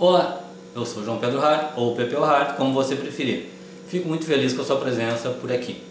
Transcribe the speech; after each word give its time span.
Olá, 0.00 0.40
eu 0.74 0.86
sou 0.86 1.04
João 1.04 1.18
Pedro 1.18 1.44
Hart, 1.44 1.72
ou 1.76 1.94
Pepeu 1.94 2.24
Hart, 2.24 2.56
como 2.56 2.72
você 2.72 2.96
preferir. 2.96 3.50
Fico 3.86 4.08
muito 4.08 4.24
feliz 4.24 4.54
com 4.54 4.62
a 4.62 4.64
sua 4.64 4.76
presença 4.76 5.28
por 5.28 5.52
aqui. 5.52 5.82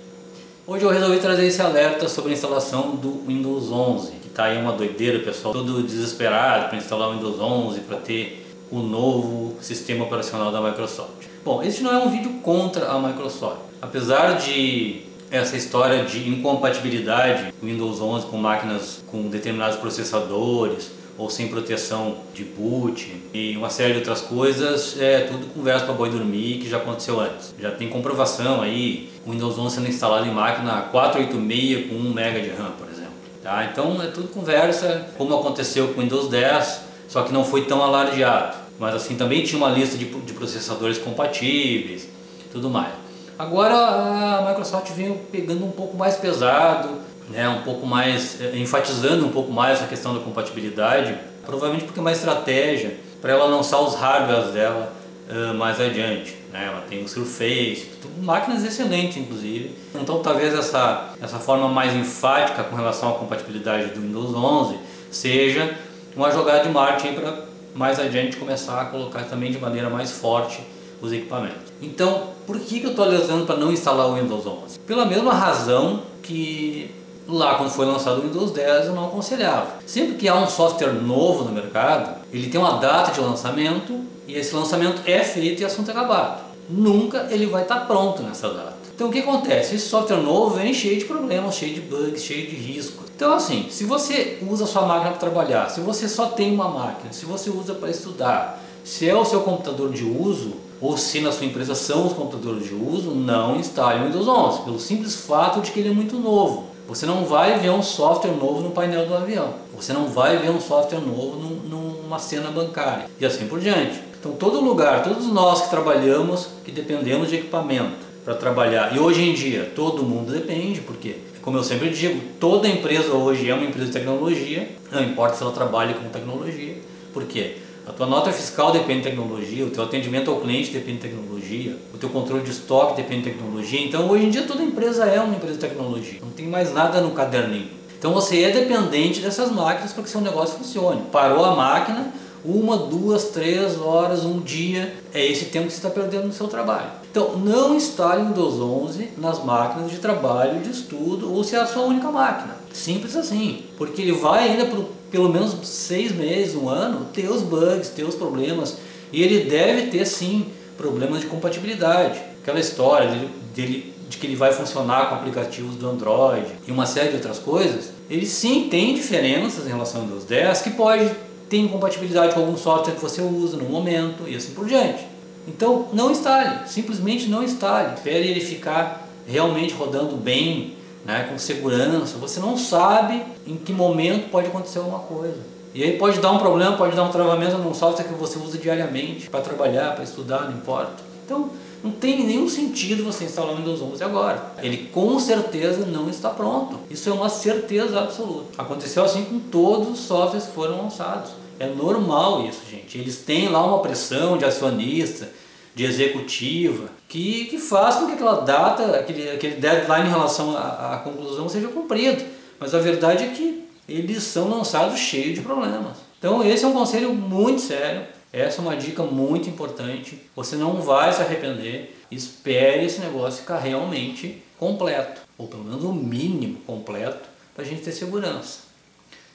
Hoje 0.66 0.84
eu 0.84 0.90
resolvi 0.90 1.20
trazer 1.20 1.46
esse 1.46 1.62
alerta 1.62 2.10
sobre 2.10 2.32
a 2.32 2.34
instalação 2.34 2.96
do 2.96 3.24
Windows 3.28 3.72
11, 3.72 4.14
que 4.14 4.28
está 4.28 4.46
aí 4.46 4.58
uma 4.58 4.72
doideira, 4.72 5.20
pessoal, 5.20 5.54
todo 5.54 5.84
desesperado 5.84 6.70
para 6.70 6.78
instalar 6.80 7.10
o 7.10 7.14
Windows 7.14 7.40
11, 7.40 7.82
para 7.82 7.98
ter 7.98 8.48
o 8.72 8.80
novo 8.80 9.56
sistema 9.62 10.06
operacional 10.06 10.52
da 10.52 10.60
Microsoft. 10.60 11.28
Bom, 11.46 11.62
esse 11.62 11.84
não 11.84 11.94
é 11.94 12.00
um 12.00 12.10
vídeo 12.10 12.32
contra 12.42 12.88
a 12.88 13.00
Microsoft. 13.00 13.60
Apesar 13.80 14.40
de 14.40 15.04
essa 15.30 15.56
história 15.56 16.04
de 16.04 16.28
incompatibilidade 16.28 17.54
do 17.62 17.68
Windows 17.68 18.02
11 18.02 18.26
com 18.26 18.38
máquinas 18.38 19.04
com 19.06 19.28
determinados 19.28 19.78
processadores 19.78 20.98
ou 21.20 21.30
sem 21.30 21.50
proteção 21.50 22.20
de 22.34 22.46
boot 22.46 23.14
e 23.34 23.56
uma 23.58 23.70
série 23.70 23.92
de 23.92 24.00
outras 24.00 24.22
coisas, 24.22 24.98
é 24.98 25.20
tudo 25.20 25.48
conversa 25.54 25.84
para 25.84 25.94
boi 25.94 26.10
dormir 26.10 26.60
que 26.60 26.70
já 26.70 26.78
aconteceu 26.78 27.20
antes. 27.20 27.54
Já 27.60 27.72
tem 27.72 27.90
comprovação 27.90 28.62
aí, 28.62 29.10
o 29.26 29.32
Windows 29.32 29.60
11 29.60 29.76
sendo 29.76 29.90
instalado 29.90 30.26
em 30.26 30.32
máquina 30.32 30.84
486 30.84 31.90
com 31.90 31.96
1 31.96 32.10
MB 32.12 32.42
de 32.42 32.50
RAM, 32.52 32.72
por 32.72 32.88
exemplo. 32.88 33.12
Tá? 33.44 33.66
Então 33.66 34.02
é 34.02 34.08
tudo 34.08 34.30
conversa, 34.30 35.08
como 35.18 35.36
aconteceu 35.36 35.90
com 35.90 36.00
o 36.00 36.04
Windows 36.04 36.30
10, 36.30 36.82
só 37.10 37.24
que 37.24 37.34
não 37.34 37.44
foi 37.44 37.66
tão 37.66 37.84
alardeado. 37.84 38.56
Mas 38.80 38.96
assim, 38.96 39.18
também 39.18 39.44
tinha 39.44 39.58
uma 39.58 39.70
lista 39.70 39.98
de, 39.98 40.06
de 40.06 40.32
processadores 40.32 40.98
compatíveis, 40.98 42.08
tudo 42.50 42.70
mais. 42.70 42.94
Agora 43.38 43.76
a 43.76 44.46
Microsoft 44.48 44.92
veio 44.92 45.20
pegando 45.30 45.66
um 45.66 45.72
pouco 45.72 45.98
mais 45.98 46.16
pesado, 46.16 47.09
né, 47.30 47.48
um 47.48 47.62
pouco 47.62 47.86
mais, 47.86 48.42
eh, 48.42 48.58
enfatizando 48.58 49.26
um 49.26 49.30
pouco 49.30 49.52
mais 49.52 49.82
a 49.82 49.88
questão 49.88 50.14
da 50.14 50.20
compatibilidade, 50.20 51.16
provavelmente 51.46 51.86
porque 51.86 52.00
é 52.00 52.02
uma 52.02 52.12
estratégia 52.12 52.98
para 53.22 53.32
ela 53.32 53.46
lançar 53.46 53.80
os 53.82 53.96
hardwares 53.96 54.52
dela 54.52 54.94
uh, 55.30 55.54
mais 55.54 55.80
adiante. 55.80 56.36
Né? 56.52 56.66
Ela 56.68 56.84
tem 56.90 57.04
o 57.04 57.08
Surface, 57.08 57.88
tudo, 58.02 58.24
máquinas 58.24 58.64
excelentes 58.64 59.18
inclusive. 59.18 59.76
Então 59.94 60.20
talvez 60.20 60.54
essa, 60.54 61.14
essa 61.22 61.38
forma 61.38 61.68
mais 61.68 61.94
enfática 61.96 62.64
com 62.64 62.76
relação 62.76 63.10
à 63.10 63.14
compatibilidade 63.14 63.90
do 63.90 64.02
Windows 64.02 64.34
11 64.34 64.78
seja 65.12 65.76
uma 66.16 66.32
jogada 66.32 66.64
de 66.64 66.70
marketing 66.70 67.14
para 67.14 67.46
mais 67.76 68.00
adiante 68.00 68.38
começar 68.38 68.82
a 68.82 68.86
colocar 68.86 69.24
também 69.24 69.52
de 69.52 69.60
maneira 69.60 69.90
mais 69.90 70.12
forte 70.12 70.62
os 71.02 71.14
equipamentos. 71.14 71.70
Então, 71.82 72.32
por 72.46 72.60
que, 72.60 72.80
que 72.80 72.86
eu 72.88 72.92
estou 72.92 73.06
alertando 73.06 73.46
para 73.46 73.56
não 73.56 73.72
instalar 73.72 74.08
o 74.08 74.16
Windows 74.16 74.46
11? 74.46 74.80
Pela 74.80 75.06
mesma 75.06 75.34
razão 75.34 76.04
que 76.22 76.92
lá 77.36 77.56
quando 77.56 77.70
foi 77.70 77.86
lançado 77.86 78.20
o 78.20 78.22
Windows 78.22 78.52
10 78.52 78.88
eu 78.88 78.94
não 78.94 79.08
aconselhava. 79.08 79.68
Sempre 79.86 80.16
que 80.16 80.28
há 80.28 80.36
um 80.36 80.48
software 80.48 80.94
novo 80.94 81.44
no 81.44 81.52
mercado, 81.52 82.18
ele 82.32 82.50
tem 82.50 82.60
uma 82.60 82.78
data 82.78 83.12
de 83.12 83.20
lançamento 83.20 84.00
e 84.28 84.36
esse 84.36 84.56
lançamento 84.56 85.02
é 85.06 85.24
feito 85.24 85.62
e 85.62 85.66
assunto 85.66 85.90
é 85.90 85.92
acabado. 85.92 86.44
Nunca 86.70 87.28
ele 87.30 87.46
vai 87.46 87.64
estar 87.64 87.82
pronto 87.88 88.22
nessa 88.22 88.50
data. 88.50 88.78
Então 88.94 89.08
o 89.08 89.12
que 89.12 89.20
acontece? 89.20 89.76
Esse 89.76 89.88
software 89.88 90.18
novo 90.18 90.56
vem 90.56 90.74
cheio 90.74 91.00
de 91.00 91.06
problemas, 91.06 91.56
cheio 91.56 91.74
de 91.74 91.82
bugs, 91.82 92.24
cheio 92.24 92.48
de 92.48 92.56
riscos. 92.56 93.06
Então 93.16 93.34
assim, 93.34 93.68
se 93.70 93.86
você 93.86 94.38
usa 94.50 94.66
sua 94.66 94.84
máquina 94.84 95.12
para 95.12 95.20
trabalhar, 95.20 95.70
se 95.70 95.80
você 95.80 96.08
só 96.08 96.28
tem 96.28 96.54
uma 96.54 96.68
máquina, 96.68 97.12
se 97.12 97.26
você 97.26 97.50
usa 97.50 97.74
para 97.74 97.90
estudar, 97.90 98.62
se 98.84 99.08
é 99.08 99.16
o 99.16 99.26
seu 99.26 99.42
computador 99.42 99.92
de 99.92 100.04
uso, 100.04 100.54
ou 100.82 100.98
se 100.98 101.20
na 101.22 101.32
sua 101.32 101.46
empresa 101.46 101.76
são 101.76 102.08
os 102.08 102.14
computadores 102.14 102.66
de 102.66 102.74
uso, 102.74 103.12
não 103.12 103.58
instale 103.58 104.02
o 104.02 104.06
Windows 104.06 104.28
11, 104.28 104.62
pelo 104.62 104.80
simples 104.80 105.16
fato 105.16 105.62
de 105.62 105.72
que 105.72 105.80
ele 105.80 105.90
é 105.90 105.94
muito 105.94 106.18
novo. 106.18 106.68
Você 106.90 107.06
não 107.06 107.24
vai 107.24 107.60
ver 107.60 107.70
um 107.70 107.84
software 107.84 108.32
novo 108.32 108.62
no 108.62 108.72
painel 108.72 109.06
do 109.06 109.14
avião. 109.14 109.54
Você 109.76 109.94
não 109.94 110.08
vai 110.08 110.38
ver 110.38 110.50
um 110.50 110.60
software 110.60 111.00
novo 111.00 111.36
num, 111.36 112.02
numa 112.02 112.18
cena 112.18 112.50
bancária. 112.50 113.06
E 113.20 113.26
assim 113.28 113.46
por 113.46 113.60
diante. 113.60 114.00
Então 114.20 114.32
todo 114.32 114.60
lugar, 114.60 115.04
todos 115.04 115.28
nós 115.28 115.62
que 115.62 115.70
trabalhamos, 115.70 116.50
que 116.66 116.72
dependemos 116.72 117.30
de 117.30 117.36
equipamento 117.36 118.08
para 118.26 118.34
trabalhar, 118.34 118.96
e 118.96 119.00
hoje 119.00 119.22
em 119.22 119.36
dia 119.36 119.72
todo 119.76 120.02
mundo 120.02 120.32
depende, 120.32 120.82
porque 120.82 121.18
como 121.44 121.58
eu 121.58 121.64
sempre 121.64 121.92
digo, 121.92 122.22
toda 122.40 122.68
empresa 122.68 123.14
hoje 123.14 123.48
é 123.48 123.54
uma 123.54 123.66
empresa 123.66 123.86
de 123.86 123.94
tecnologia, 123.94 124.68
não 124.92 125.04
importa 125.04 125.38
se 125.38 125.44
ela 125.44 125.52
trabalha 125.52 125.94
com 125.94 126.10
tecnologia, 126.10 126.76
porque 127.14 127.58
a 127.90 127.92
tua 127.92 128.06
nota 128.06 128.32
fiscal 128.32 128.72
depende 128.72 129.02
de 129.02 129.10
tecnologia, 129.10 129.66
o 129.66 129.72
teu 129.72 129.84
atendimento 129.84 130.30
ao 130.30 130.40
cliente 130.40 130.70
depende 130.70 131.00
de 131.00 131.08
tecnologia, 131.08 131.76
o 131.92 131.98
teu 131.98 132.08
controle 132.08 132.44
de 132.44 132.52
estoque 132.52 132.96
depende 132.96 133.24
de 133.24 133.32
tecnologia. 133.32 133.82
Então 133.82 134.08
hoje 134.08 134.26
em 134.28 134.30
dia 134.30 134.44
toda 134.44 134.62
empresa 134.62 135.06
é 135.06 135.20
uma 135.20 135.36
empresa 135.36 135.56
de 135.56 135.60
tecnologia. 135.60 136.20
Não 136.22 136.30
tem 136.30 136.46
mais 136.46 136.72
nada 136.72 137.02
no 137.02 137.12
caderninho. 137.12 137.68
Então 137.98 138.14
você 138.14 138.44
é 138.44 138.52
dependente 138.52 139.22
dessas 139.22 139.52
máquinas 139.52 139.92
para 139.92 140.04
que 140.04 140.10
seu 140.10 140.22
negócio 140.22 140.60
funcione. 140.60 141.02
Parou 141.12 141.44
a 141.44 141.56
máquina, 141.56 142.14
uma, 142.44 142.78
duas, 142.78 143.26
três 143.26 143.80
horas, 143.80 144.26
um 144.26 144.40
dia, 144.40 144.96
é 145.14 145.26
esse 145.26 145.46
tempo 145.46 145.68
que 145.68 145.74
você 145.74 145.80
está 145.80 145.90
perdendo 145.90 146.28
no 146.28 146.34
seu 146.34 146.48
trabalho. 146.48 146.92
Então 147.12 147.38
não 147.38 147.76
instale 147.76 148.24
Windows 148.24 148.56
11 148.56 149.10
nas 149.18 149.44
máquinas 149.44 149.92
de 149.92 149.98
trabalho, 149.98 150.62
de 150.62 150.70
estudo 150.70 151.34
ou 151.34 151.44
se 151.44 151.56
é 151.56 151.60
a 151.60 151.66
sua 151.66 151.84
única 151.84 152.12
máquina. 152.12 152.58
Simples 152.72 153.16
assim, 153.16 153.64
porque 153.78 154.02
ele 154.02 154.12
vai 154.12 154.50
ainda 154.50 154.66
por 154.66 154.86
pelo 155.10 155.28
menos 155.28 155.56
seis 155.64 156.12
meses, 156.12 156.56
um 156.56 156.70
ano, 156.70 157.08
ter 157.12 157.30
os 157.30 157.42
bugs, 157.42 157.90
ter 157.90 158.04
os 158.04 158.14
problemas 158.14 158.78
e 159.12 159.24
ele 159.24 159.50
deve 159.50 159.88
ter 159.88 160.06
sim 160.06 160.48
problemas 160.78 161.22
de 161.22 161.26
compatibilidade. 161.26 162.22
Aquela 162.42 162.60
história 162.60 163.10
dele, 163.10 163.30
dele 163.56 163.94
de 164.08 164.18
que 164.18 164.26
ele 164.26 164.36
vai 164.36 164.52
funcionar 164.52 165.10
com 165.10 165.16
aplicativos 165.16 165.76
do 165.76 165.88
Android 165.88 166.48
e 166.68 166.72
uma 166.72 166.86
série 166.86 167.10
de 167.10 167.16
outras 167.16 167.40
coisas, 167.40 167.92
ele 168.10 168.26
sim 168.26 168.68
tem 168.70 168.96
diferenças 168.96 169.66
em 169.66 169.70
relação 169.70 170.02
ao 170.02 170.08
Windows 170.08 170.26
10 170.26 170.62
que 170.62 170.72
pode 170.72 171.12
ter 171.50 171.58
incompatibilidade 171.58 172.34
com 172.34 172.42
algum 172.42 172.58
software 172.58 172.94
que 172.94 173.02
você 173.02 173.22
usa 173.22 173.58
no 173.58 173.68
momento 173.68 174.28
e 174.28 174.36
assim 174.36 174.54
por 174.54 174.66
diante. 174.66 175.08
Então 175.48 175.88
não 175.92 176.12
instale, 176.12 176.68
simplesmente 176.68 177.28
não 177.28 177.44
instale, 177.44 177.96
espere 177.96 178.28
ele 178.28 178.40
ficar 178.40 179.08
realmente 179.28 179.74
rodando 179.74 180.16
bem, 180.16 180.76
né, 181.06 181.28
com 181.30 181.38
segurança. 181.38 182.18
Você 182.18 182.40
não 182.40 182.58
sabe 182.58 183.24
em 183.48 183.56
que 183.56 183.74
momento 183.74 184.30
pode 184.30 184.48
acontecer 184.48 184.80
alguma 184.80 185.00
coisa. 185.00 185.38
E 185.74 185.84
aí 185.84 185.98
pode 185.98 186.20
dar 186.20 186.32
um 186.32 186.40
problema, 186.40 186.76
pode 186.76 186.96
dar 186.96 187.04
um 187.04 187.12
travamento 187.12 187.58
num 187.58 187.74
software 187.74 188.06
que 188.06 188.14
você 188.14 188.40
usa 188.40 188.58
diariamente 188.58 189.30
para 189.30 189.42
trabalhar, 189.42 189.94
para 189.94 190.04
estudar, 190.04 190.46
não 190.46 190.54
importa. 190.58 191.04
Então 191.26 191.50
não 191.84 191.92
tem 191.92 192.26
nenhum 192.26 192.50
sentido 192.50 193.04
você 193.04 193.26
instalar 193.26 193.54
o 193.54 193.58
Windows 193.58 193.82
11 193.82 194.04
agora. 194.04 194.54
Ele 194.62 194.90
com 194.92 195.18
certeza 195.20 195.86
não 195.86 196.10
está 196.10 196.30
pronto. 196.30 196.80
Isso 196.90 197.10
é 197.10 197.14
uma 197.14 197.30
certeza 197.30 198.00
absoluta. 198.00 198.62
Aconteceu 198.62 199.04
assim 199.04 199.24
com 199.24 199.40
todos 199.40 199.90
os 199.90 200.00
softwares 200.00 200.46
que 200.46 200.54
foram 200.54 200.82
lançados. 200.82 201.32
É 201.60 201.68
normal 201.68 202.46
isso, 202.46 202.62
gente. 202.70 202.98
Eles 202.98 203.18
têm 203.18 203.50
lá 203.50 203.66
uma 203.66 203.80
pressão 203.80 204.38
de 204.38 204.46
acionista, 204.46 205.30
de 205.74 205.86
executiva, 205.86 206.90
que, 207.08 207.46
que 207.46 207.58
faz 207.58 207.96
com 207.96 208.08
que 208.08 208.14
aquela 208.14 208.42
data, 208.42 208.98
aquele, 208.98 209.30
aquele 209.30 209.56
deadline 209.56 210.08
em 210.08 210.12
relação 210.12 210.58
à, 210.58 210.96
à 210.96 210.98
conclusão 210.98 211.48
seja 211.48 211.68
cumprido. 211.68 212.24
Mas 212.60 212.76
a 212.76 212.80
verdade 212.80 213.24
é 213.24 213.28
que 213.30 213.64
eles 213.88 214.24
são 214.24 214.50
lançados 214.50 215.00
cheios 215.00 215.36
de 215.36 215.42
problemas. 215.42 215.98
Então 216.18 216.44
esse 216.44 216.66
é 216.66 216.68
um 216.68 216.74
conselho 216.74 217.14
muito 217.14 217.62
sério, 217.62 218.04
essa 218.32 218.60
é 218.60 218.62
uma 218.62 218.76
dica 218.76 219.04
muito 219.04 219.50
importante. 219.50 220.22
Você 220.36 220.56
não 220.56 220.82
vai 220.82 221.12
se 221.12 221.22
arrepender. 221.22 221.96
Espere 222.12 222.86
esse 222.86 223.00
negócio 223.00 223.42
ficar 223.42 223.60
realmente 223.60 224.44
completo, 224.58 225.22
ou 225.38 225.48
pelo 225.48 225.64
menos 225.64 225.84
o 225.84 225.94
mínimo 225.94 226.60
completo, 226.62 227.30
para 227.56 227.64
a 227.64 227.68
gente 227.68 227.82
ter 227.82 227.92
segurança. 227.92 228.60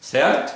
Certo? 0.00 0.54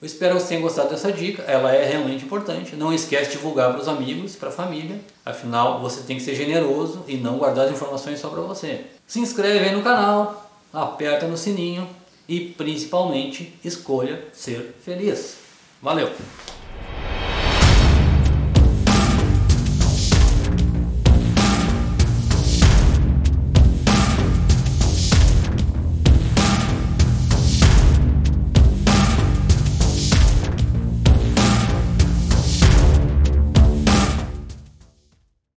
Eu 0.00 0.06
espero 0.06 0.36
que 0.36 0.42
você 0.42 0.48
tenha 0.50 0.60
gostado 0.60 0.90
dessa 0.90 1.10
dica, 1.10 1.42
ela 1.42 1.74
é 1.74 1.84
realmente 1.84 2.24
importante. 2.24 2.76
Não 2.76 2.94
esquece 2.94 3.30
de 3.30 3.36
divulgar 3.36 3.72
para 3.72 3.80
os 3.80 3.88
amigos, 3.88 4.36
para 4.36 4.48
a 4.48 4.52
família. 4.52 5.00
Afinal, 5.24 5.80
você 5.80 6.02
tem 6.02 6.16
que 6.16 6.22
ser 6.22 6.36
generoso 6.36 7.04
e 7.08 7.16
não 7.16 7.36
guardar 7.36 7.66
as 7.66 7.72
informações 7.72 8.20
só 8.20 8.28
para 8.28 8.42
você. 8.42 8.84
Se 9.06 9.18
inscreve 9.18 9.58
aí 9.58 9.74
no 9.74 9.82
canal, 9.82 10.48
aperta 10.72 11.26
no 11.26 11.36
sininho 11.36 11.88
e 12.28 12.40
principalmente 12.40 13.58
escolha 13.64 14.22
ser 14.32 14.76
feliz. 14.84 15.38
Valeu! 15.82 16.12